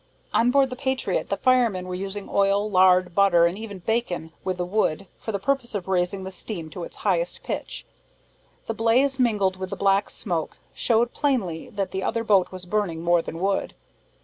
On 0.33 0.49
board 0.49 0.71
the 0.71 0.75
Patriot, 0.75 1.29
the 1.29 1.37
firemen 1.37 1.87
were 1.87 1.93
using 1.93 2.27
oil, 2.27 2.67
lard, 2.67 3.13
butter, 3.13 3.45
and 3.45 3.55
even 3.55 3.77
bacon, 3.77 4.31
with 4.43 4.57
the 4.57 4.65
wood, 4.65 5.05
for 5.19 5.31
the 5.31 5.37
purpose 5.37 5.75
of 5.75 5.87
raising 5.87 6.23
the 6.23 6.31
steam 6.31 6.71
to 6.71 6.83
its 6.83 6.97
highest 7.05 7.43
pitch. 7.43 7.85
The 8.65 8.73
blaze, 8.73 9.19
mingled 9.19 9.57
with 9.57 9.69
the 9.69 9.75
black 9.75 10.09
smoke, 10.09 10.57
showed 10.73 11.13
plainly 11.13 11.69
that 11.69 11.91
the 11.91 12.01
other 12.01 12.23
boat 12.23 12.51
was 12.51 12.65
burning 12.65 13.03
more 13.03 13.21
than 13.21 13.37
wood. 13.39 13.75